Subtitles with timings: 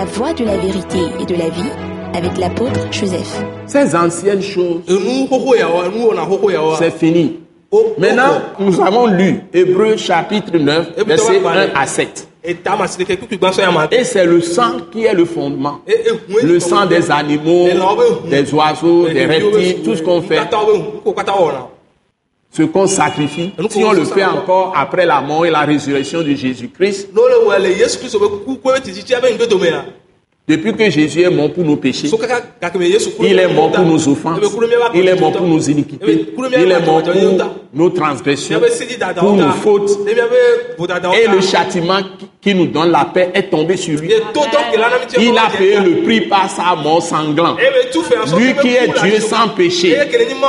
[0.00, 1.68] La voie de la vérité et de la vie
[2.14, 3.42] avec l'apôtre Joseph.
[3.66, 4.80] Ces anciennes choses,
[6.78, 7.36] c'est fini.
[7.70, 11.72] O- Maintenant, nous avons lu Hébreux chapitre 9, Et puis, versets on va 1 parler.
[11.74, 12.26] à 7.
[12.42, 15.80] eta masineke kpikpi gbãsɔ ya ma Et c'est le sang qui est le fondement.
[15.86, 17.68] E- ehun Le sang des animaux,
[18.30, 20.38] des oiseaux, des reptiles, tout ce qu'on fait,
[22.52, 26.34] ce qu'on sacrifie, si on le fait encore après la mort et la résurrection de
[26.34, 27.10] Jésus-Christ,
[30.50, 32.10] depuis que Jésus est mort pour nos péchés,
[33.20, 34.38] il est mort pour nos offenses,
[34.94, 37.12] il est mort pour nos iniquités, miaba il est mort pour
[37.72, 38.60] nos transgressions,
[38.98, 39.90] dadawo pour nos fautes.
[40.76, 42.00] vodadawo Et le châtiment
[42.42, 44.10] qui- nous donne la paix est tombé sur lui.
[45.18, 47.58] Il a payé le prix par sa mort sanglante.
[48.36, 49.96] Lui qui est Dieu sans péché,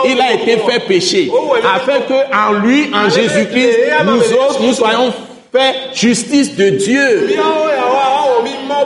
[0.05, 4.73] il a été fait péché, Oh, afin que en lui, en Jésus-Christ, nous autres, nous
[4.73, 5.13] soyons
[5.51, 7.27] faits justice de Dieu.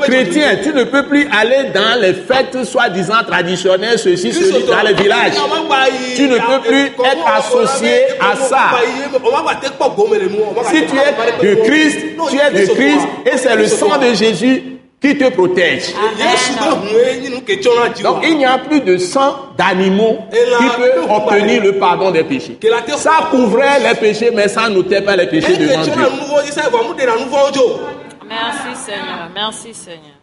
[0.01, 4.93] Chrétien, tu ne peux plus aller dans les fêtes soi-disant traditionnelles, ceci, ceci, dans les
[4.93, 5.33] villages.
[6.15, 8.71] Tu ne peux plus être associé à ça.
[10.71, 14.63] Si tu es de Christ, tu es de Christ et c'est le sang de Jésus
[15.01, 15.93] qui te protège.
[18.01, 22.57] Donc il n'y a plus de sang d'animaux qui peut obtenir le pardon des péchés.
[22.97, 25.93] Ça couvrait les péchés, mais ça n'ôtait pas les péchés devant Dieu.
[28.27, 30.15] Merci Seigneur, merci Seigneur.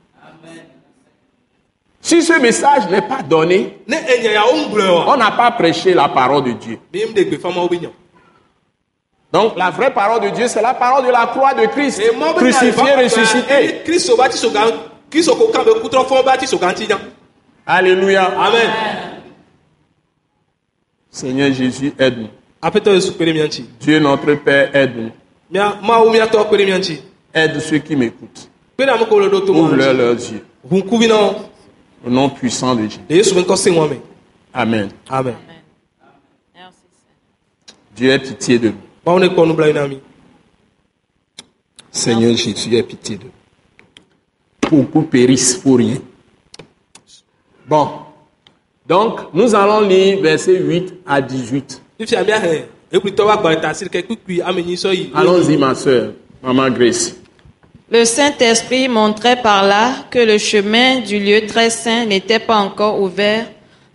[2.01, 3.79] Si ce message n'est pas donné,
[5.07, 6.79] on n'a pas prêché la parole de Dieu.
[9.33, 12.03] Donc la vraie parole de Dieu, c'est la parole de la croix de Christ,
[12.37, 13.83] crucifié, ressuscité.
[17.67, 18.25] Alléluia.
[18.37, 18.71] Amen.
[21.11, 22.29] Seigneur Jésus, aide-nous.
[23.81, 25.11] Dieu notre Père, aide-nous.
[27.35, 28.49] Aide ceux qui m'écoutent.
[28.79, 30.45] Ouvre-leur leurs yeux.
[32.05, 32.89] Au nom puissant de me.
[34.55, 34.91] Amen.
[35.09, 35.35] Amen.
[36.55, 37.77] Merci Seigneur.
[37.95, 40.01] Dieu ait pitié de nous.
[41.91, 43.31] Seigneur Jésus, aie pitié de nous.
[44.71, 45.97] Beaucoup périssent pour rien.
[47.69, 47.89] Bon.
[48.87, 51.83] Donc, nous allons lire versets 8 à 18.
[51.99, 52.65] Fifia miahe.
[52.93, 55.11] Ekplitɔ wa gbalẽ ta asi ɖeke kpikpui ame nyi sɔ yi.
[55.15, 57.15] Allons-y, ma soeur, Maman Grace.
[57.93, 62.99] Le Saint-Esprit montrait par là que le chemin du lieu très saint n'était pas encore
[62.99, 63.45] ouvert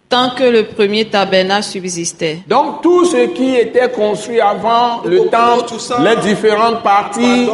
[0.08, 2.38] tant que le premier tabernacle subsistait.
[2.48, 7.48] Donc, tout ce qui était construit avant le temple, les différentes parties,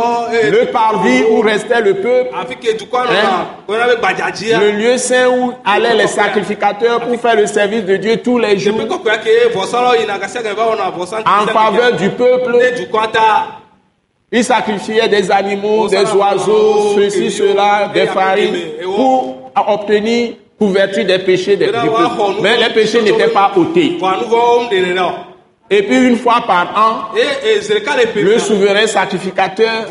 [0.52, 3.48] le parvis où restait le peuple, Hein?
[3.98, 4.60] gbadzadzia.
[4.60, 8.60] le lieu saint où allaient les sacrificateurs pour faire le service de Dieu tous les
[8.60, 8.76] jours,
[11.26, 12.58] en faveur du peuple.
[14.34, 19.36] Ils sacrifiaient des animaux, des oiseaux, ceci, cela, des farines, pour
[19.68, 21.72] obtenir couverture des péchés des.
[22.42, 23.98] Mais les péchés n'étaient pas ôtés.
[25.76, 27.16] Et puis une fois par an,
[28.16, 29.88] le souverain sacrificateur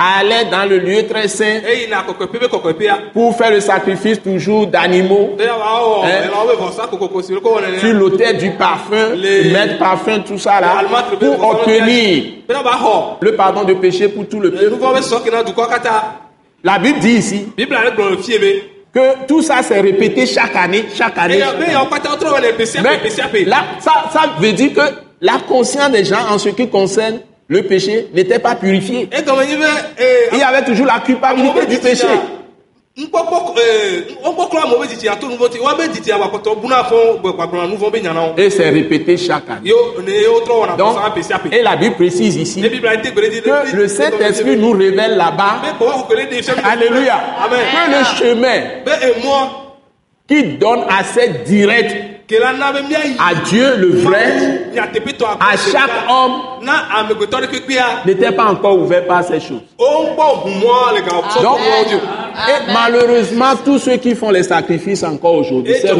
[0.00, 2.98] allait dans le lieu très saint kɔkɔeƒea.
[3.12, 6.86] pour faire le sacrifice toujours d'animaux Hein?
[6.90, 9.14] kokoko si wokɔ wɔ sur l'autel du parfum,
[9.52, 10.82] mettre parfum, tout ça là,
[11.20, 13.16] pour obtenir Be na ba xɔ.
[13.20, 14.80] le pardon de péché pour tout le Le peuple.
[16.64, 17.46] La Bible dit ici
[18.92, 21.40] Que tout ça s'est répété chaque année, chaque année.
[21.58, 24.80] Mais là, ça, ça veut dire que
[25.20, 29.06] la conscience des gens en ce qui concerne le péché n'était pas purifiée.
[29.06, 29.14] Be
[29.98, 30.28] ee.
[30.32, 32.06] Il y avait toujours la culpabilité du péché.
[38.36, 39.72] Et c'est répété chaque année.
[40.76, 40.96] Donc,
[41.52, 45.62] et la Bible précise ici que le Saint-Esprit nous révèle là-bas.
[46.64, 47.60] Alléluia, Amen.
[47.72, 49.60] que le chemin Be emɔ
[50.28, 52.10] qui donne accès direct
[53.18, 56.32] à Dieu le vrai, à chaque homme,
[58.06, 59.62] n'était pas encore ouvert par ces choses.
[59.78, 59.86] Ga
[61.30, 61.58] sɔ Donc.
[62.48, 65.96] Et malheureusement, tous ceux qui font les sacrifices encore aujourd'hui, c'est oh,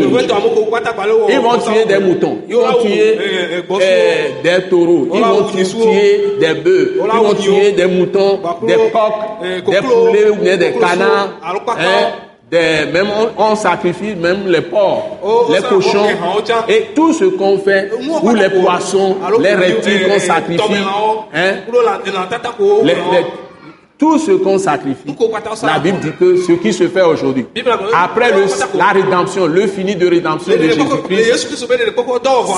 [1.28, 2.00] Ils vont oh, tuer oh, des oh.
[2.00, 4.28] moutons, ils vont tuer eh, eh, euh,
[4.58, 9.12] des taureaux, ils vont tuer des bœufs, oh, ils vont tuer des moutons, des coqs,
[9.44, 11.30] eh, des poulets ou bien des canards.
[11.78, 12.12] hein,
[12.50, 13.06] des, même
[13.38, 17.90] on, on sacrifie même les porcs, Oh, les cochons hein, et tout ce qu'on fait,
[18.22, 20.60] ou les poissons, les reptiles eh, qu'on eh, sacrifie,
[21.34, 21.54] hein,
[22.60, 23.24] oh, les- oh, les-
[24.00, 25.14] tout ce qu'on sacrifie,
[25.62, 27.44] la Bible dit que ce qui se fait aujourd'hui,
[27.94, 31.58] après le- la rédemption, le fini de rédemption de Jésus-Christ,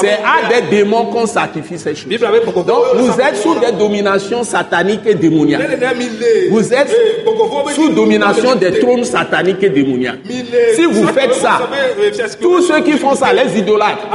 [0.01, 2.07] c'est à des démons qu'on sacrifie ces choses.
[2.09, 5.63] Donc vous êtes sous des dominations sataniques et démoniaques.
[6.51, 10.21] Vous êtes Eh, sous domination des trônes sataniques et démoniaques.
[10.77, 11.61] Si vous faites ça,
[12.41, 14.07] tous ceux qui font ça, les idolâtres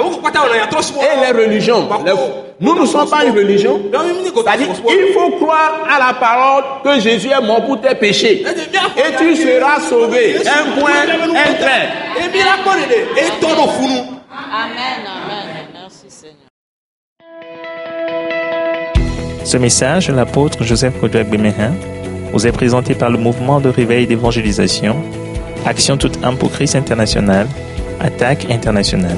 [0.81, 1.01] sùpọ̀.
[1.01, 3.79] et les religions, les- nous ne sommes pas une religion.
[3.91, 8.43] C'est-à-dire, il faut croire à la parole que Jésus est mort pour tes péchés.
[8.43, 10.37] Et tu seras sauvé.
[10.37, 11.89] Un point, un trait.
[14.31, 15.67] Amen, amen.
[15.73, 16.35] Merci Seigneur.
[19.43, 21.73] Ce message de l'apôtre Joseph Kodouak Bemehin
[22.33, 24.95] vous est présenté par le mouvement de réveil d'évangélisation,
[25.65, 27.47] Action toute âme pour Christ international,
[27.99, 29.17] Attaque internationale.